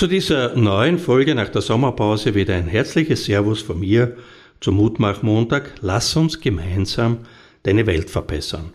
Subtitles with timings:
[0.00, 4.16] Zu dieser neuen Folge nach der Sommerpause wieder ein herzliches Servus von mir
[4.58, 5.74] zum Mutmach-Montag.
[5.82, 7.18] Lass uns gemeinsam
[7.64, 8.72] deine Welt verbessern.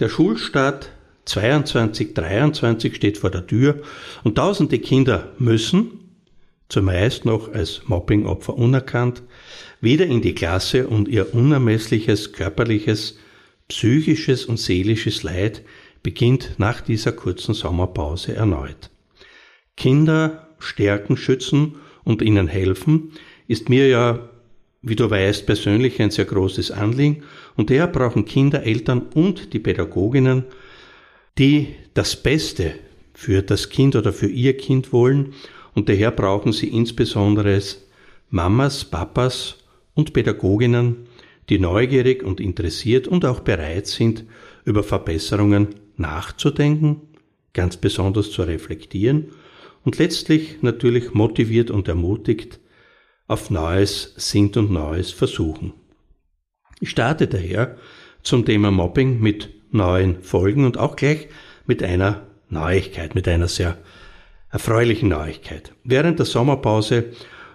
[0.00, 0.90] Der Schulstart
[1.28, 3.80] 22-23 steht vor der Tür
[4.24, 6.16] und tausende Kinder müssen,
[6.68, 9.22] zumeist noch als Mobbingopfer unerkannt,
[9.80, 13.16] wieder in die Klasse und ihr unermessliches körperliches,
[13.68, 15.62] psychisches und seelisches Leid
[16.02, 18.90] beginnt nach dieser kurzen Sommerpause erneut.
[19.80, 23.12] Kinder stärken, schützen und ihnen helfen,
[23.48, 24.30] ist mir ja,
[24.82, 27.24] wie du weißt, persönlich ein sehr großes Anliegen.
[27.56, 30.44] Und daher brauchen Kinder, Eltern und die Pädagoginnen,
[31.38, 32.74] die das Beste
[33.12, 35.34] für das Kind oder für ihr Kind wollen.
[35.74, 37.60] Und daher brauchen sie insbesondere
[38.30, 39.56] Mamas, Papas
[39.94, 41.08] und Pädagoginnen,
[41.48, 44.24] die neugierig und interessiert und auch bereit sind,
[44.64, 47.00] über Verbesserungen nachzudenken,
[47.52, 49.32] ganz besonders zu reflektieren
[49.84, 52.60] und letztlich natürlich motiviert und ermutigt
[53.26, 55.72] auf Neues sind und Neues versuchen.
[56.80, 57.76] Ich starte daher
[58.22, 61.28] zum Thema Mobbing mit neuen Folgen und auch gleich
[61.66, 63.76] mit einer Neuigkeit, mit einer sehr
[64.50, 65.72] erfreulichen Neuigkeit.
[65.84, 67.12] Während der Sommerpause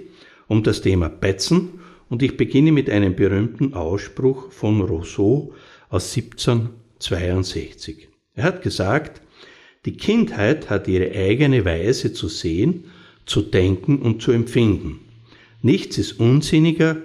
[0.49, 5.55] um das Thema Betzen und ich beginne mit einem berühmten Ausspruch von Rousseau
[5.89, 8.09] aus 1762.
[8.35, 9.23] Er hat gesagt,
[9.87, 12.85] die Kindheit hat ihre eigene Weise zu sehen,
[13.27, 15.01] zu denken und zu empfinden.
[15.63, 16.97] Nichts ist unsinniger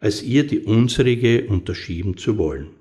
[0.00, 2.77] als ihr die unsrige unterschieben zu wollen.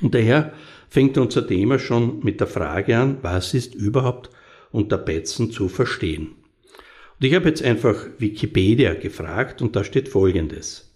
[0.00, 0.52] Und daher
[0.88, 4.30] fängt unser Thema schon mit der Frage an, was ist überhaupt
[4.70, 6.34] unter Betzen zu verstehen?
[7.20, 10.92] Und ich habe jetzt einfach Wikipedia gefragt und da steht Folgendes.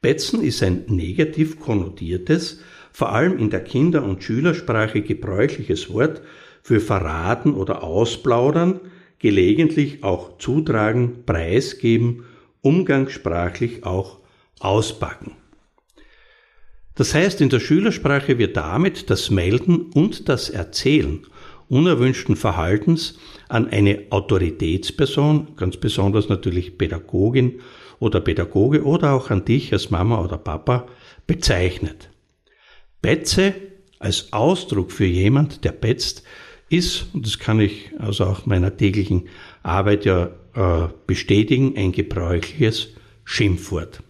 [0.00, 2.60] Betzen ist ein negativ konnotiertes,
[2.92, 6.22] vor allem in der Kinder- und Schülersprache gebräuchliches Wort
[6.62, 8.80] für verraten oder ausplaudern,
[9.18, 12.24] gelegentlich auch zutragen, preisgeben,
[12.60, 14.20] umgangssprachlich auch
[14.60, 15.32] auspacken.
[16.98, 21.24] Das heißt, in der Schülersprache wird damit das Melden und das Erzählen
[21.68, 27.60] unerwünschten Verhaltens an eine Autoritätsperson, ganz besonders natürlich Pädagogin
[28.00, 30.88] oder Pädagoge oder auch an dich als Mama oder Papa
[31.28, 32.10] bezeichnet.
[33.00, 33.54] Betze
[34.00, 36.24] als Ausdruck für jemand, der betzt,
[36.68, 39.28] ist, und das kann ich also auch meiner täglichen
[39.62, 42.88] Arbeit ja äh, bestätigen, ein gebräuchliches
[43.24, 44.02] Schimpfwort.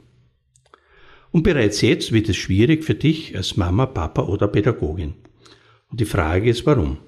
[1.30, 5.14] Und bereits jetzt wird es schwierig für dich als Mama, Papa oder Pädagogin.
[5.90, 6.98] Und die Frage ist, warum?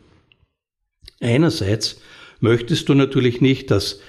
[1.21, 2.01] Einerseits
[2.41, 4.01] möchtest du natürlich nicht, dass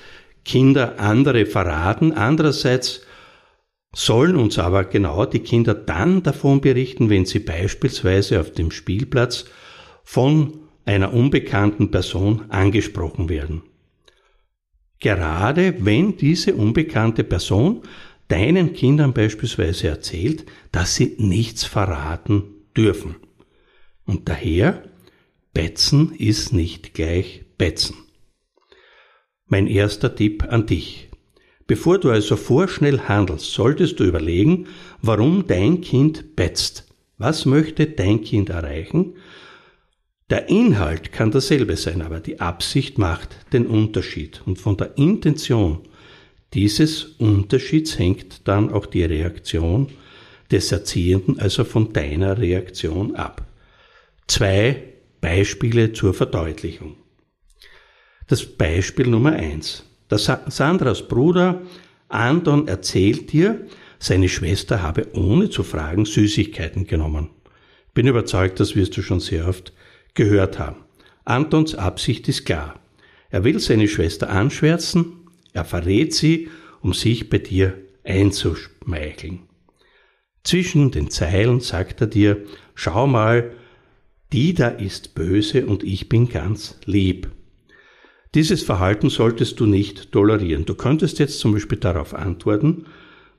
[0.44, 3.02] Kinder andere verraten, andererseits
[3.94, 9.46] sollen uns aber genau die Kinder dann davon berichten, wenn sie beispielsweise auf dem Spielplatz
[10.04, 13.64] von einer unbekannten Person angesprochen werden.
[15.00, 17.82] Gerade wenn diese unbekannte Person
[18.32, 22.44] deinen Kindern beispielsweise erzählt, dass sie nichts verraten
[22.76, 23.16] dürfen.
[24.06, 24.84] Und daher
[25.54, 27.98] Betzen ist nicht gleich Betzen.
[29.48, 31.10] Mein erster Tipp an dich.
[31.68, 34.68] Bevor du also vorschnell handelst, solltest du überlegen,
[35.02, 36.88] warum dein Kind betzt.
[37.18, 39.16] Was möchte dein Kind erreichen?
[40.30, 44.42] Der Inhalt kann derselbe sein, aber die Absicht macht den Unterschied.
[44.46, 45.82] Und von der Intention
[46.54, 49.88] dieses Unterschieds hängt dann auch die Reaktion
[50.52, 53.48] des Erziehenden, also von deiner Reaktion ab.
[54.28, 54.84] Zwei
[55.22, 56.96] Beispiele zur Verdeutlichung.
[58.28, 59.86] Das Beispiel Nummer eins.
[60.10, 61.62] Der Sandras Bruder
[62.10, 63.66] Anton erzählt dir,
[64.00, 67.30] seine Schwester habe ohne zu fragen Süßigkeiten genommen.
[67.94, 69.74] Bin überzeugt, das wirst du schon sehr oft
[70.14, 70.78] gehört haben.
[71.24, 72.80] Antons Absicht ist klar.
[73.30, 75.21] Er will seine Schwester anschwärzen,
[75.54, 76.50] er verrät sie,
[76.82, 79.40] um sich bei dir einzuschmeicheln.
[80.44, 82.44] Zwischen den Zeilen sagt er dir,
[82.74, 83.52] schau mal,
[84.34, 87.30] die da ist böse und ich bin ganz lieb.
[88.34, 90.66] Dieses Verhalten solltest du nicht tolerieren.
[90.66, 92.86] Du könntest jetzt zum Beispiel darauf antworten,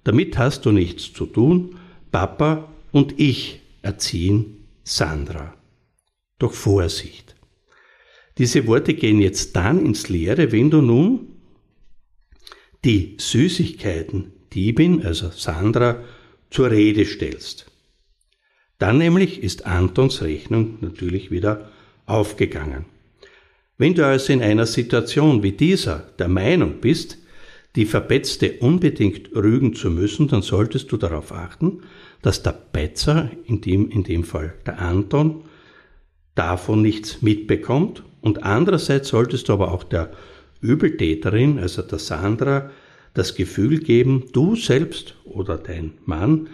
[0.04, 1.76] damit hast du nichts zu tun,
[2.10, 5.54] Papa und ich erziehen Sandra.
[6.38, 7.34] Doch Vorsicht.
[8.38, 11.31] Diese Worte gehen jetzt dann ins Leere, wenn du nun
[12.84, 16.02] die Süßigkeiten Diebin, also Sandra,
[16.50, 17.70] zur Rede stellst.
[18.78, 21.70] Dann nämlich ist Antons Rechnung natürlich wieder
[22.06, 22.84] aufgegangen.
[23.78, 27.18] Wenn du also in einer Situation wie dieser der Meinung bist,
[27.74, 31.82] die Verbetzte unbedingt rügen zu müssen, dann solltest du darauf achten,
[32.20, 35.44] dass der Betzer, in dem, in dem Fall der Anton,
[36.34, 40.12] davon nichts mitbekommt und andererseits solltest du aber auch der
[40.62, 42.70] Übeltäterin, also der Sandra,
[43.14, 46.48] das Gefühl geben, du selbst oder dein Mann,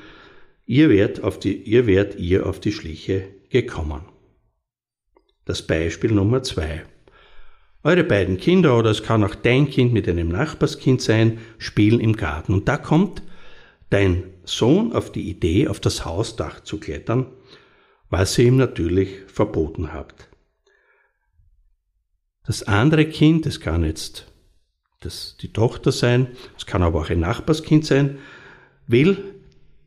[0.67, 4.03] ihr werdet, auf die, ihr werdet ihr auf die Schliche gekommen.
[5.45, 6.83] Das Beispiel Nummer zwei.
[7.85, 12.17] Eure beiden Kinder oder es kann auch dein Kind mit einem Nachbarskind sein, spielen im
[12.17, 12.53] Garten.
[12.53, 13.23] Und da kommt
[13.89, 17.27] dein Sohn auf die Idee, auf das Hausdach zu klettern,
[18.11, 20.28] was ihr ihm natürlich verboten habt.
[22.49, 24.25] Das andere Kind, es kann jetzt
[25.01, 28.17] das die Tochter sein, es kann aber auch ein Nachbarskind sein,
[28.87, 29.19] will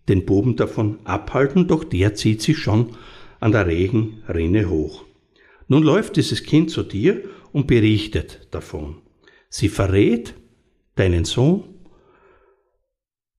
[0.08, 2.96] den Buben davon abhalten, doch der zieht sich schon
[3.40, 5.06] an der Regenrinne hoch.
[5.70, 9.02] Nun läuft dieses Kind zu dir und berichtet davon.
[9.50, 10.36] Sie verrät
[10.94, 11.64] deinen Sohn,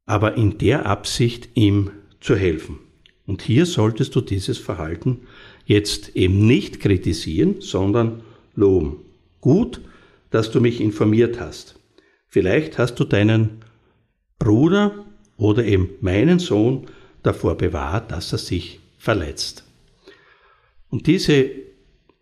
[0.05, 2.81] aber in der Absicht, ihm zu helfen.
[3.25, 5.29] Und hier solltest du dieses Verhalten
[5.65, 8.25] jetzt eben nicht kritisieren, sondern
[8.57, 9.12] loben.
[9.43, 9.81] Gut,
[10.31, 11.75] dass du mich informiert hast.
[12.29, 13.65] Vielleicht hast du deinen
[14.39, 15.05] Bruder
[15.37, 16.87] oder eben meinen Sohn
[17.25, 19.65] davor bewahrt, dass er sich verletzt.
[20.89, 21.51] Und diese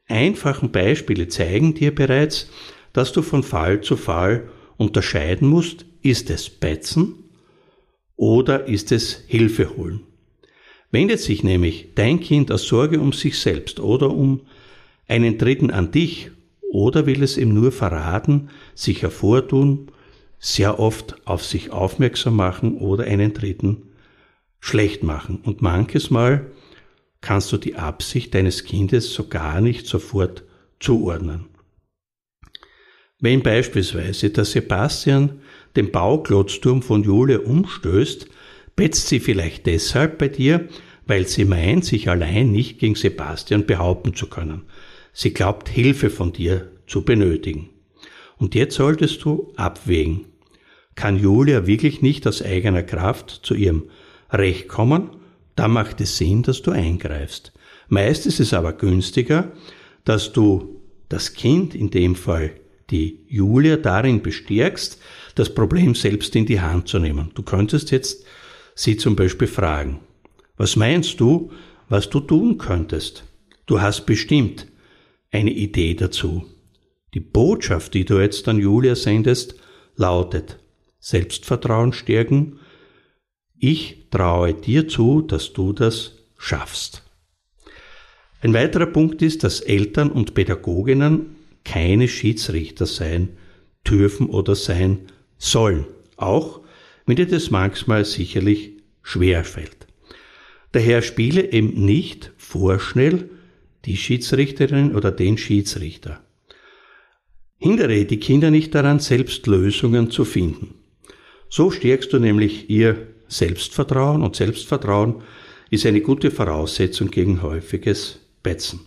[0.09, 2.51] einfachen Beispiele zeigen dir bereits,
[2.95, 7.25] dass du von Fall zu Fall unterscheiden musst, ist es Betzen
[8.17, 10.01] oder ist es Hilfe holen.
[10.91, 14.41] Wendet sich nämlich dein Kind aus Sorge um sich selbst oder um
[15.07, 16.31] einen Dritten an dich
[16.71, 19.91] oder will es ihm nur verraten, sich hervortun,
[20.39, 23.89] sehr oft auf sich aufmerksam machen oder einen Dritten
[24.61, 25.41] schlecht machen.
[25.43, 26.47] Und manches Mal
[27.21, 30.45] kannst du die Absicht deines Kindes so gar nicht sofort
[30.79, 31.47] zuordnen.
[33.19, 35.41] Wenn beispielsweise der Sebastian
[35.77, 38.29] den Bauklotzturm von Jule umstößt,
[38.77, 40.69] betzt sie vielleicht deshalb bei dir,
[41.07, 44.63] weil sie meint, sich allein nicht gegen Sebastian behaupten zu können.
[45.13, 47.71] Sie glaubt, Hilfe von dir zu benötigen.
[48.37, 50.27] Und jetzt solltest du abwägen.
[50.95, 53.85] Kann Julia wirklich nicht aus eigener Kraft zu ihrem
[54.31, 55.11] Recht kommen?
[55.57, 57.53] Da macht es Sinn, dass du eingreifst.
[57.89, 59.53] Meist ist es aber günstiger,
[60.05, 62.53] dass du das Kind, in dem Fall
[62.91, 65.01] die Julia, darin bestärkst,
[65.35, 67.31] das Problem selbst in die Hand zu nehmen.
[67.35, 68.25] Du könntest jetzt
[68.75, 70.01] sie zum Beispiel fragen,
[70.57, 71.51] was meinst du,
[71.89, 73.25] was du tun könntest?
[73.67, 74.67] Du hast bestimmt
[75.31, 76.45] eine Idee dazu.
[77.15, 79.55] Die Botschaft, die du jetzt an Julia sendest,
[79.97, 80.59] lautet
[80.99, 82.59] Selbstvertrauen stärken.
[83.59, 87.03] Ich traue dir zu, dass du das schaffst.
[88.43, 93.37] Ein weiterer Punkt ist, dass Eltern und Pädagoginnen keine Schiedsrichter sein
[93.87, 96.61] dürfen oder sein sollen, auch
[97.07, 98.73] wenn dir das manchmal sicherlich
[99.03, 99.87] schwer fällt.
[100.73, 103.29] Daher spiele eben nicht vorschnell
[103.85, 106.21] die Schiedsrichterin oder den Schiedsrichter.
[107.57, 110.75] Hindere die Kinder nicht daran, selbst Lösungen zu finden.
[111.49, 115.23] So stärkst du nämlich ihr Selbstvertrauen und Selbstvertrauen
[115.71, 118.81] ist eine gute Voraussetzung gegen häufiges Betzen.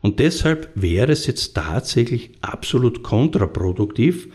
[0.00, 4.28] Und deshalb wäre es jetzt tatsächlich absolut kontraproduktiv,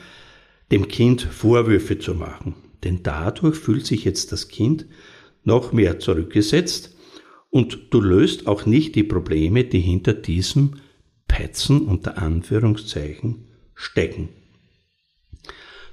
[0.71, 2.55] dem Kind Vorwürfe zu machen.
[2.83, 4.87] Denn dadurch fühlt sich jetzt das Kind
[5.43, 6.95] noch mehr zurückgesetzt
[7.49, 10.73] und du löst auch nicht die Probleme, die hinter diesem
[11.27, 14.29] Petzen unter Anführungszeichen stecken.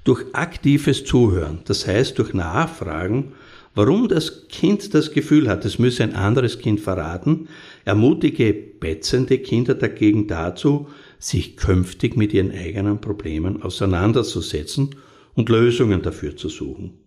[0.03, 3.33] Durch aktives Zuhören, das heißt durch Nachfragen,
[3.75, 7.49] warum das Kind das Gefühl hat, es müsse ein anderes Kind verraten,
[7.85, 10.87] ermutige betzende Kinder dagegen dazu,
[11.19, 14.95] sich künftig mit ihren eigenen Problemen auseinanderzusetzen
[15.33, 16.99] und Lösungen dafür zu suchen.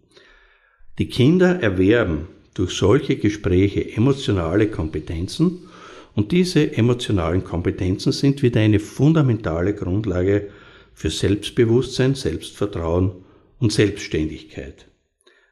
[0.99, 5.69] Die Kinder erwerben durch solche Gespräche emotionale Kompetenzen
[6.15, 10.51] und diese emotionalen Kompetenzen sind wieder eine fundamentale Grundlage
[10.93, 13.13] für Selbstbewusstsein, Selbstvertrauen
[13.59, 14.87] und Selbstständigkeit.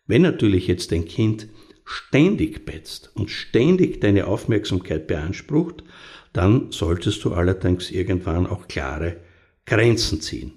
[0.07, 1.49] Wenn natürlich jetzt ein Kind
[1.85, 5.85] ständig betzt und ständig deine Aufmerksamkeit beansprucht,
[6.33, 9.19] dann solltest du allerdings irgendwann auch klare
[9.65, 10.53] Grenzen ziehen.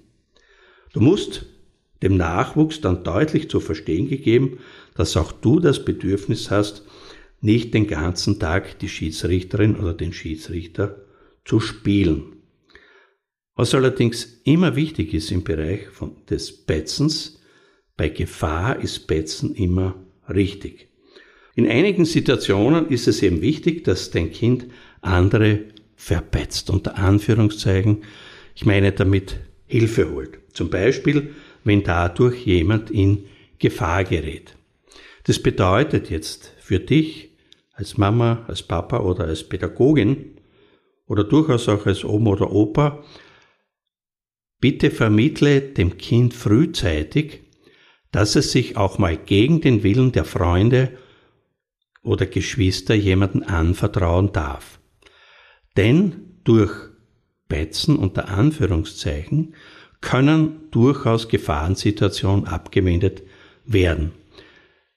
[0.92, 1.46] Du musst
[2.02, 4.58] dem Nachwuchs dann deutlich zu verstehen gegeben,
[4.94, 6.84] dass auch du das Bedürfnis hast,
[7.40, 11.04] nicht den ganzen Tag die Schiedsrichterin oder den Schiedsrichter
[11.44, 12.36] zu spielen.
[13.54, 17.40] Was allerdings immer wichtig ist im Bereich von, des Betzens,
[17.96, 19.94] bei Gefahr ist Betzen immer
[20.28, 20.88] richtig.
[21.54, 24.66] In einigen Situationen ist es eben wichtig, dass dein Kind
[25.02, 28.04] andere verbetzt, unter Anführungszeichen.
[28.54, 30.38] Ich meine damit Hilfe holt.
[30.54, 31.34] Zum Beispiel,
[31.64, 33.24] wenn dadurch jemand in
[33.58, 34.56] Gefahr gerät.
[35.24, 37.30] Das bedeutet jetzt für dich
[37.72, 40.40] als Mama, als Papa oder als Pädagogin
[41.06, 43.04] oder durchaus auch als Oma oder Opa,
[44.62, 47.40] Bitte vermittle dem Kind frühzeitig,
[48.12, 50.96] dass es sich auch mal gegen den Willen der Freunde
[52.04, 54.78] oder Geschwister jemanden anvertrauen darf.
[55.76, 56.70] Denn durch
[57.48, 59.56] Betzen unter Anführungszeichen
[60.00, 63.24] können durchaus Gefahrensituationen abgewendet
[63.64, 64.12] werden.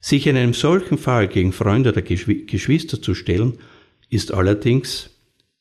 [0.05, 3.57] Sich in einem solchen Fall gegen Freunde oder Geschwister zu stellen,
[4.07, 5.09] ist allerdings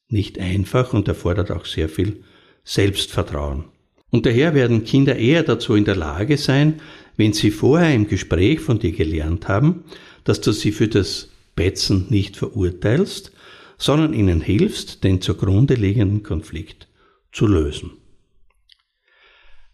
[0.08, 2.22] nicht einfach und erfordert auch sehr viel
[2.62, 3.64] Selbstvertrauen.
[4.10, 6.82] Und daher werden Kinder eher dazu in der Lage sein,
[7.16, 9.84] wenn sie vorher im Gespräch von dir gelernt haben,
[10.24, 13.32] dass du sie für das Betzen nicht verurteilst,
[13.78, 16.86] sondern ihnen hilfst, den zugrunde liegenden Konflikt
[17.32, 17.92] zu lösen.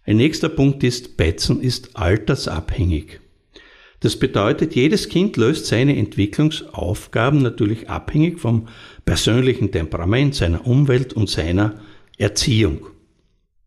[0.05, 3.20] Ein nächster Punkt ist, Betzen ist altersabhängig.
[4.01, 8.67] Das bedeutet, jedes Kind löst seine Entwicklungsaufgaben natürlich abhängig vom
[9.05, 11.81] persönlichen Temperament, seiner Umwelt und seiner
[12.17, 12.87] Erziehung.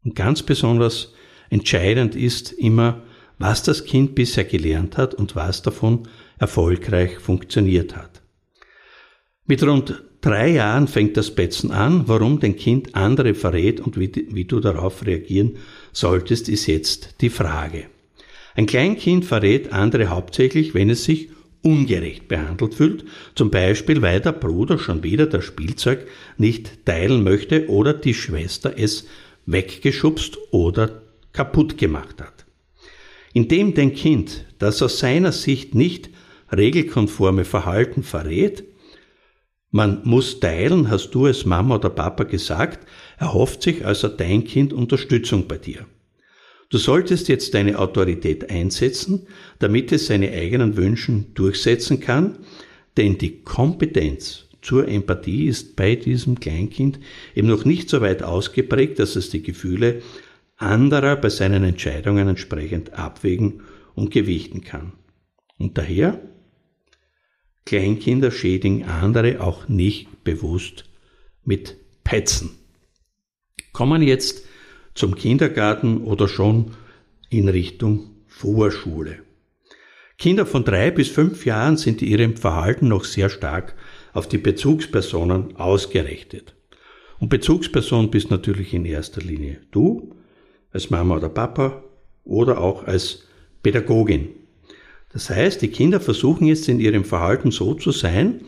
[0.04, 1.14] Und ganz besonders
[1.50, 3.04] entscheidend ist immer,
[3.38, 6.08] was das Kind bisher gelernt hat und was davon
[6.40, 8.24] erfolgreich funktioniert hat.
[9.46, 12.08] Mit rund drei Jahren fängt das Betzen an.
[12.08, 15.58] Warum dein Kind andere verrät und wie, wie, du darauf reagieren
[15.92, 17.86] solltest, ist jetzt die Frage.
[18.56, 21.30] Ein Kleinkind verrät andere hauptsächlich, wenn es sich
[21.64, 23.06] ungerecht behandelt fühlt,
[23.36, 26.06] zum Beispiel weil der Bruder schon wieder das Spielzeug
[26.38, 29.08] nicht teilen möchte oder die Schwester es
[29.46, 32.46] weggeschubst oder kaputt gemacht hat.
[33.34, 36.10] Indem dein Kind das aus seiner Sicht nicht
[36.56, 38.66] regelkonforme Verhalten verrät,
[39.72, 44.72] man muss teilen, hast du es Mama oder Papa gesagt, erhofft sich also dein Kind
[44.72, 45.88] Unterstützung bei dir.
[46.74, 49.28] Du solltest jetzt deine Autorität einsetzen,
[49.60, 52.40] damit es seine eigenen Wünschen durchsetzen kann,
[52.98, 57.00] denn die Kompetenz zur Empathie ist bei diesem Kleinkind
[57.36, 60.02] eben noch nicht so weit ausgeprägt, dass es die Gefühle
[60.58, 63.62] anderer bei seinen Entscheidungen entsprechend abwägen
[63.94, 64.94] und gewichten kann.
[65.60, 66.20] Und daher,
[67.68, 70.86] Kleinkinder schädigen andere auch nicht bewusst
[71.44, 72.50] mit Petzen.
[73.74, 74.48] Kommen jetzt
[74.94, 76.72] zum Kindergarten oder schon
[77.30, 79.20] in Richtung Vorschule.
[80.18, 83.76] Kinder von drei bis fünf Jahren sind in ihrem Verhalten noch sehr stark
[84.14, 86.56] auf die Bezugspersonen ausgerichtet.
[87.20, 90.16] Und Bezugsperson bist natürlich in erster Linie du,
[90.72, 91.84] als Mama oder Papa
[92.24, 93.28] oder auch als
[93.62, 94.30] Pädagogin.
[95.12, 98.42] Das heißt, die Kinder versuchen jetzt in ihrem Verhalten so zu sein,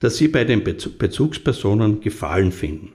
[0.00, 2.92] dass sie bei den Bezugspersonen Gefallen finden.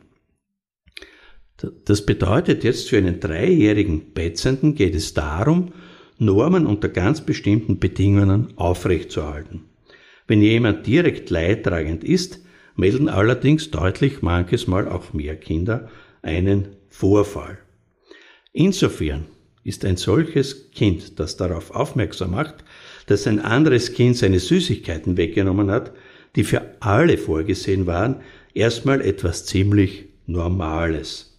[1.86, 5.74] Das bedeutet jetzt für einen dreijährigen Betzenden geht es darum,
[6.20, 9.66] Normen unter ganz bestimmten Bedingungen aufrechtzuerhalten.
[10.28, 12.40] Wenn jemand direkt leidtragend ist,
[12.76, 15.90] melden allerdings deutlich manches Mal auch mehr Kinder
[16.22, 17.58] einen Vorfall.
[18.54, 19.26] Insofern
[19.64, 22.64] ist ein solches Kind, das darauf aufmerksam macht,
[23.08, 25.92] dass ein anderes Kind seine Süßigkeiten weggenommen hat,
[26.36, 28.22] die für alle vorgesehen waren,
[28.54, 31.37] erstmal etwas ziemlich Normales.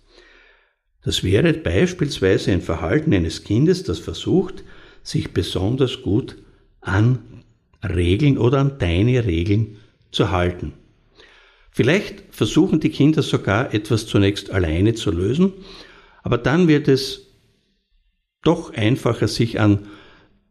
[1.03, 4.65] Das wäre beispielsweise ein Verhalten eines Kindes, das versucht,
[5.03, 6.37] sich besonders gut
[6.81, 7.21] an
[7.83, 9.77] Regeln oder an deine Regeln
[10.11, 10.75] zu halten.
[11.71, 15.53] Vielleicht versuchen die Kinder sogar etwas zunächst alleine zu lösen,
[16.23, 17.29] aber dann wird es
[18.43, 19.87] doch einfacher, sich an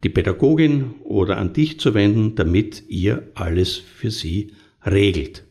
[0.03, 4.53] die Pädagogin oder an dich zu wenden, damit ihr alles für sie
[4.85, 5.43] regelt.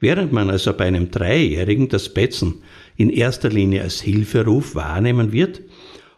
[0.00, 2.62] Während man also bei einem Dreijährigen das Betzen
[2.98, 5.62] in erster Linie als Hilferuf wahrnehmen wird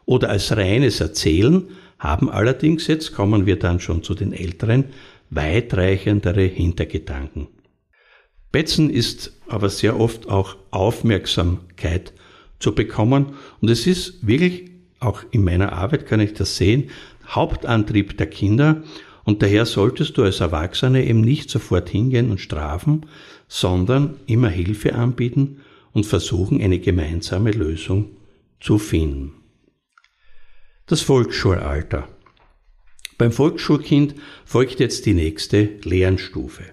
[0.07, 1.69] oder als reines Erzählen,
[1.99, 4.87] haben allerdings, jetzt kommen wir dann schon zu den Älteren,
[5.29, 7.49] weitreichendere Hintergedanken.
[8.51, 12.15] Betzen ist aber sehr oft auch Aufmerksamkeit
[12.59, 14.71] zu bekommen und es ist wirklich,
[15.01, 16.91] auch in meiner Arbeit kann ich das sehen,
[17.29, 18.83] Hauptantrieb der Kinder
[19.25, 23.05] und daher solltest du als Erwachsene eben nicht sofort hingehen und strafen,
[23.49, 25.61] sondern immer Hilfe anbieten
[25.93, 28.17] und versuchen, eine gemeinsame Lösung
[28.61, 29.33] zu finden.
[30.87, 32.09] Das Volksschulalter.
[33.17, 36.65] Beim Volksschulkind folgt jetzt die nächste Lernstufe.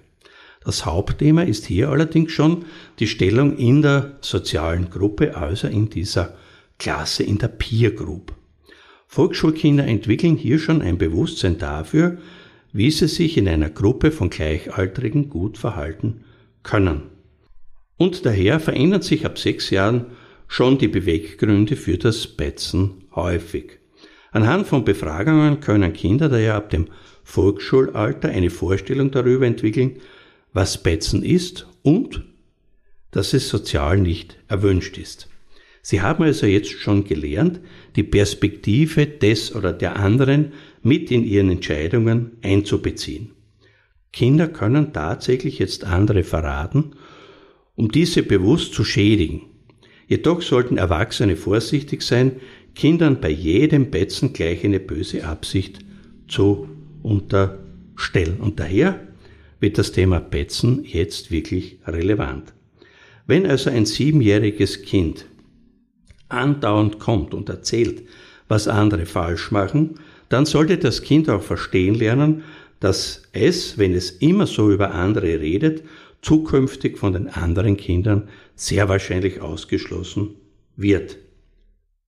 [0.63, 2.65] Das Hauptthema ist hier allerdings schon
[2.99, 6.35] die Stellung in der sozialen Gruppe, also in dieser
[6.79, 8.33] Klasse, in der Peer Group.
[9.07, 12.17] Volksschulkinder entwickeln hier schon ein Bewusstsein dafür,
[12.73, 16.21] wie sie sich in einer Gruppe von Gleichaltrigen gut verhalten
[16.63, 17.03] können.
[17.97, 20.05] Und daher verändern sich ab sechs Jahren
[20.47, 23.79] schon die Beweggründe für das Betzen häufig.
[24.31, 26.87] Anhand von Befragungen können Kinder daher ab dem
[27.23, 29.97] Volksschulalter eine Vorstellung darüber entwickeln,
[30.53, 32.23] was Betzen ist und
[33.11, 35.27] dass es sozial nicht erwünscht ist.
[35.81, 37.61] Sie haben also jetzt schon gelernt,
[37.95, 40.51] die Perspektive des oder der anderen
[40.83, 43.31] mit in ihren Entscheidungen einzubeziehen.
[44.11, 46.95] Kinder können tatsächlich jetzt andere verraten,
[47.77, 49.43] um diese bewusst zu schädigen.
[50.07, 52.33] Jedoch sollten Erwachsene vorsichtig sein,
[52.75, 55.79] Kindern bei jedem Betzen gleich eine böse Absicht
[56.27, 56.67] zu
[57.03, 58.37] unterstellen.
[58.39, 58.99] Und daher
[59.59, 62.53] wird das Thema Betzen jetzt wirklich relevant.
[63.25, 65.25] Wenn also ein siebenjähriges Kind
[66.29, 68.03] andauernd kommt und erzählt,
[68.47, 69.95] was andere falsch machen,
[70.29, 72.43] dann sollte das Kind auch verstehen lernen,
[72.79, 75.83] dass es, wenn es immer so über andere redet,
[76.21, 80.35] zukünftig von den anderen Kindern sehr wahrscheinlich ausgeschlossen
[80.75, 81.17] wird.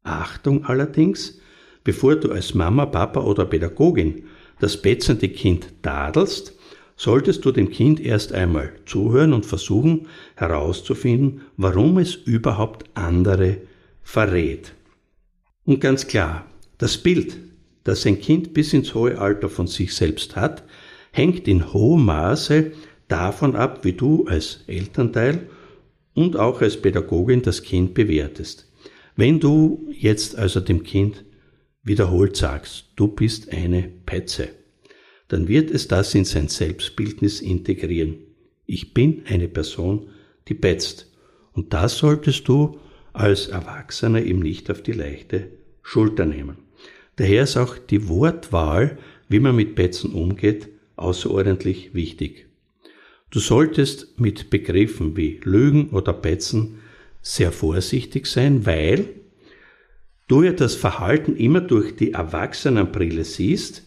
[0.03, 1.39] Achtung allerdings,
[1.83, 4.23] bevor du als Mama, Papa oder Pädagogin
[4.59, 6.53] das betzende Kind tadelst,
[6.95, 13.57] solltest du dem Kind erst einmal zuhören und versuchen herauszufinden, warum es überhaupt andere
[14.03, 14.73] verrät.
[15.65, 16.45] Und ganz klar,
[16.77, 17.37] das Bild,
[17.85, 20.63] das ein Kind bis ins hohe Alter von sich selbst hat,
[21.11, 22.71] hängt in hohem Maße
[23.09, 25.49] davon ab, wie du als Elternteil
[26.13, 28.71] und auch als Pädagogin das Kind bewertest.
[29.15, 31.25] Wenn du jetzt also dem Kind
[31.83, 34.49] wiederholt sagst, du bist eine Petze,
[35.27, 38.15] dann wird es das in sein Selbstbildnis integrieren.
[38.65, 40.09] Ich bin eine Person,
[40.47, 41.11] die petzt.
[41.53, 42.79] Und das solltest du
[43.13, 45.47] als Erwachsener ihm nicht auf die leichte
[45.81, 46.57] Schulter nehmen.
[47.15, 52.48] Daher ist auch die Wortwahl, wie man mit Petzen umgeht, außerordentlich wichtig.
[53.31, 56.79] Du solltest mit Begriffen wie Lügen oder Petzen
[57.21, 59.09] sehr vorsichtig sein, weil
[60.27, 63.83] du ja das Verhalten immer durch die Erwachsenenbrille siehst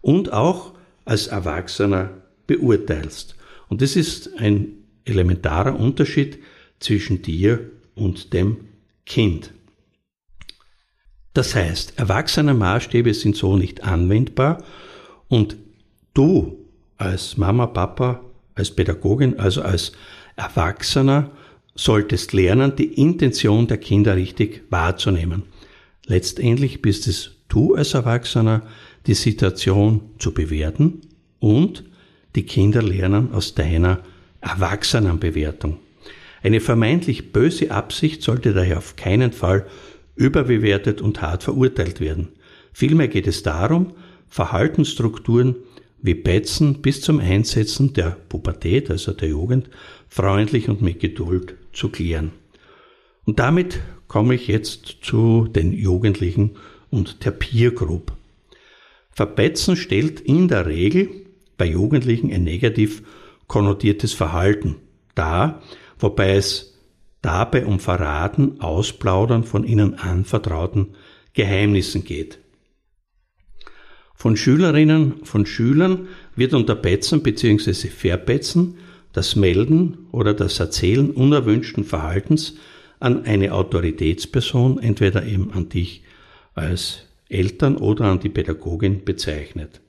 [0.00, 0.74] und auch
[1.04, 3.36] als Erwachsener beurteilst.
[3.68, 6.38] Und das ist ein elementarer Unterschied
[6.80, 8.68] zwischen dir und dem
[9.06, 9.52] Kind.
[11.32, 14.64] Das heißt, erwachsene Maßstäbe sind so nicht anwendbar
[15.28, 15.56] und
[16.12, 19.92] du als Mama, Papa, als Pädagogin, also als
[20.36, 21.30] Erwachsener
[21.74, 25.44] solltest lernen, die Intention der Kinder richtig wahrzunehmen.
[26.06, 28.62] Letztendlich bist es du als Erwachsener,
[29.06, 31.00] die Situation zu bewerten
[31.38, 31.84] und
[32.34, 34.00] die Kinder lernen aus deiner
[34.40, 35.78] Erwachsenenbewertung.
[36.42, 39.66] Eine vermeintlich böse Absicht sollte daher auf keinen Fall
[40.16, 42.28] überbewertet und hart verurteilt werden.
[42.72, 43.94] Vielmehr geht es darum,
[44.28, 45.56] Verhaltensstrukturen
[46.02, 49.68] wie Betzen bis zum Einsetzen der Pubertät, also der Jugend,
[50.08, 52.32] freundlich und mit Geduld zu klären.
[53.24, 56.56] Und damit komme ich jetzt zu den Jugendlichen
[56.90, 58.12] und der Peer Group.
[59.10, 63.02] Verbetzen stellt in der Regel bei Jugendlichen ein negativ
[63.46, 64.76] konnotiertes Verhalten
[65.14, 65.62] dar,
[65.98, 66.78] wobei es
[67.22, 70.94] dabei um Verraten, Ausplaudern von ihnen anvertrauten
[71.34, 72.38] Geheimnissen geht.
[74.20, 77.72] Von Schülerinnen, von Schülern wird unter Betzen bzw.
[77.88, 78.74] Verbetzen
[79.14, 82.56] das Melden oder das Erzählen unerwünschten Verhaltens
[82.98, 86.02] an eine Autoritätsperson, entweder eben an dich
[86.52, 89.80] als Eltern oder an die Pädagogin bezeichnet.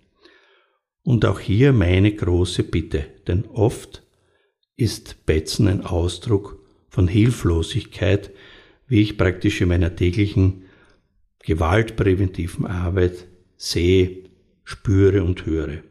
[1.04, 4.02] Und auch hier meine große Bitte, denn oft
[4.78, 8.32] ist Betzen ein Ausdruck von Hilflosigkeit,
[8.88, 10.64] wie ich praktisch in meiner täglichen
[11.44, 14.21] gewaltpräventiven Arbeit sehe,
[14.72, 15.84] spüre und höre.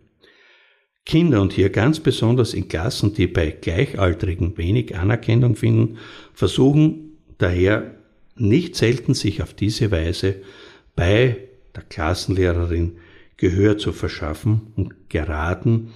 [1.05, 5.99] Kinder und hier ganz besonders in Klassen, die bei Gleichaltrigen wenig Anerkennung finden,
[6.33, 7.95] versuchen daher
[8.37, 10.37] nicht selten sich auf diese Weise
[10.97, 12.99] bei der Klassenlehrerin
[13.37, 15.93] Gehör zu verschaffen und geraten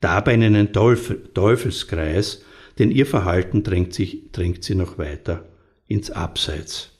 [0.00, 2.44] dabei in einen Teufelskreis,
[2.78, 5.48] denn ihr Verhalten drängt, sich, drängt sie noch weiter
[5.86, 6.90] ins Abseits.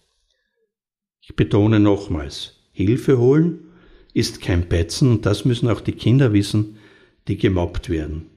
[1.20, 3.63] Ich betone nochmals, Hilfe holen
[4.14, 6.78] ist kein Betzen und das müssen auch die Kinder wissen,
[7.28, 8.30] die gemobbt werden.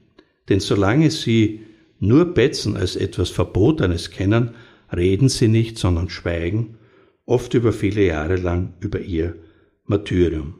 [0.48, 1.60] Denn solange sie
[2.00, 4.50] nur Betzen als etwas Verbotenes kennen,
[4.94, 6.78] reden sie nicht, sondern schweigen,
[7.24, 9.36] oft über viele Jahre lang über ihr
[9.84, 10.54] Martyrium.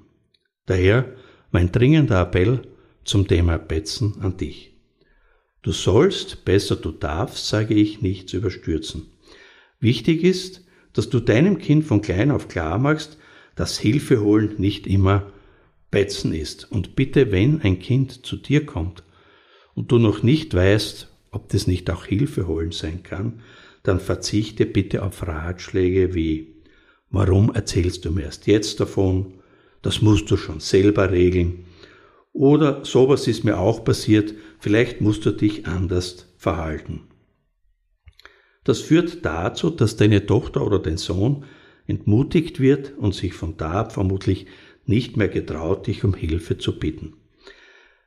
[0.67, 1.15] Daher
[1.51, 2.63] mein dringender Appell
[3.05, 4.75] zum Thema Betzen an dich.
[5.63, 9.07] Du sollst, besser du darfst, sage ich, nichts überstürzen.
[9.81, 13.19] Wichtig ist, dass du deinem Kind von klein auf klar machst,
[13.59, 15.33] dass Hilfe holen nicht immer
[15.91, 16.71] Betzen ist.
[16.71, 19.03] Und bitte, wenn ein Kind zu dir kommt
[19.75, 23.41] und du noch nicht weißt, ob das nicht auch Hilfe holen sein kann,
[23.83, 26.63] dann verzichte bitte auf Ratschläge wie,
[27.11, 29.35] warum erzählst du mir erst jetzt davon?
[29.83, 31.65] das musst du schon selber regeln.
[32.33, 37.03] Oder sowas ist mir auch passiert, vielleicht musst du dich anders verhalten.
[38.65, 41.45] Das führt dazu, dass deine Tochter oder dein Sohn
[41.89, 44.47] entmutigt wird und sich von da ab vermutlich
[44.87, 47.15] nicht mehr getraut, dich um Hilfe zu bitten.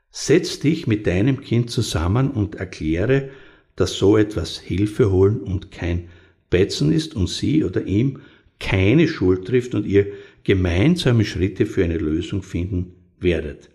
[0.10, 3.30] Setz dich mit deinem Kind zusammen und erkläre,
[3.76, 6.10] dass so etwas Hilfe holen und kein
[6.50, 8.20] Betzen ist und sie oder ihm
[8.60, 10.08] keine Schuld trifft und ihr
[10.44, 13.70] gemeinsame Schritte für eine Lösung finden werdet.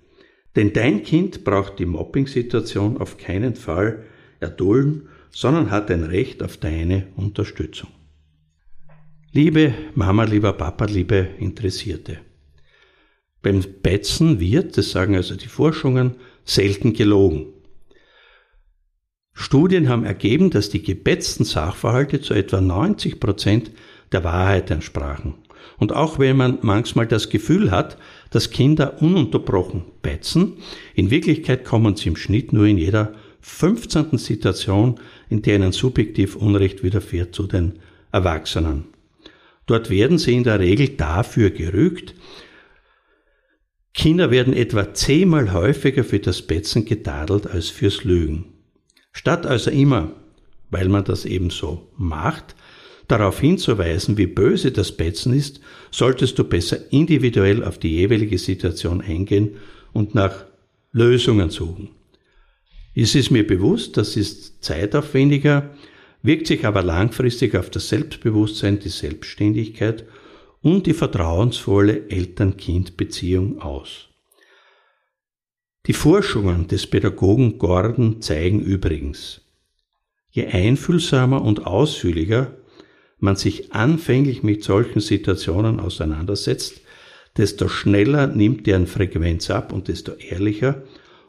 [0.55, 4.05] Denn dein Kind braucht die Mobbing-Situation auf keinen Fall
[4.41, 7.91] erdulden, sondern hat ein Recht auf deine Unterstützung.
[9.33, 12.19] Liebe Mama, lieber Papa, liebe Interessierte.
[13.43, 17.47] Beim Betzen wird, das sagen also die Forschungen, selten gelogen.
[19.35, 23.73] Studien haben ergeben, dass die gebetzten Sachverhalte zu etwa 90 Prozent
[24.13, 25.35] der Wahrheit entsprachen.
[25.77, 27.99] Und auch wenn man manchmal das Gefühl hat,
[28.31, 30.55] dass Kinder ununterbrochen betzen,
[30.95, 34.17] in Wirklichkeit kommen sie im Schnitt nur in jeder 15.
[34.17, 37.81] Situation, in der ihnen subjektiv Unrecht widerfährt, zu den
[38.13, 38.96] Erwachsenen.
[39.67, 42.15] Dort werden sie in der Regel dafür gerügt.
[43.95, 48.53] Kinder werden etwa zehnmal häufiger für das Betzen getadelt als fürs Lügen.
[49.13, 50.13] Statt also immer,
[50.71, 52.55] weil man das eben so macht,
[53.09, 59.01] darauf hinzuweisen, wie böse das Betzen ist, solltest du besser individuell auf die jeweilige Situation
[59.01, 59.57] eingehen
[59.93, 60.45] und nach
[60.93, 61.91] Lösungen suchen.
[62.95, 65.75] Es ist mir bewusst, das ist zeitaufwendiger,
[66.23, 70.05] wirkt sich aber langfristig auf das Selbstbewusstsein, die Selbstständigkeit
[70.63, 74.09] und die vertrauensvolle Eltern-Kind-Beziehung aus.
[75.87, 79.43] Die Forschungen des Pädagogen Gordon zeigen übrigens,
[80.31, 82.57] je einfühlsamer und ausführlicher
[83.19, 86.81] man sich anfänglich mit solchen Situationen auseinandersetzt,
[87.37, 90.83] desto schneller nimmt deren Frequenz ab und desto ehrlicher,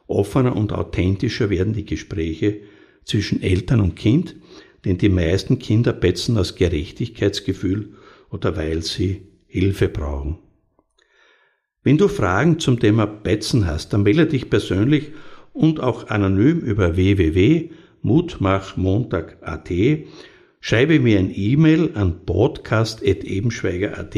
[0.07, 2.61] offener und authentischer werden die Gespräche
[3.03, 4.35] zwischen Eltern und Kind,
[4.87, 7.93] denn die meisten Kinder betzen aus Gerechtigkeitsgefühl
[8.29, 10.39] oder weil sie Hilfe brauchen.
[11.83, 15.11] Wenn du Fragen zum Thema Betzen hast, dann melde dich persönlich
[15.53, 19.71] und auch anonym über www.mutmachmontag.at
[20.59, 24.17] Schreibe mir ein E-Mail an podcast.ebenschweiger.at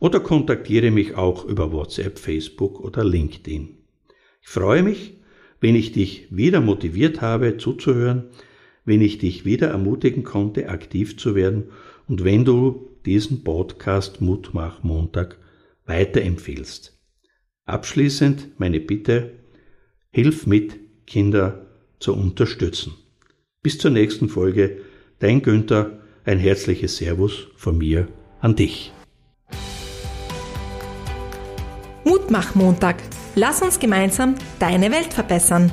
[0.00, 3.76] oder kontaktiere mich auch über WhatsApp, Facebook oder LinkedIn.
[4.40, 5.18] Ich freue mich,
[5.60, 8.30] wenn ich dich wieder motiviert habe zuzuhören,
[8.88, 11.64] wenn ich dich wieder ermutigen konnte, aktiv zu werden
[12.08, 15.36] und wenn du diesen Podcast Mutmach Montag
[15.84, 16.98] weiterempfiehlst.
[17.66, 19.34] Abschließend meine Bitte,
[20.10, 21.66] hilf mit, Kinder
[22.00, 22.94] zu unterstützen.
[23.62, 24.78] Bis zur nächsten Folge
[25.18, 28.08] Dein Günther, ein herzliches Servus von mir
[28.40, 28.92] an dich.
[32.04, 32.96] Mutmach-Montag.
[33.34, 35.72] Lass uns gemeinsam deine Welt verbessern.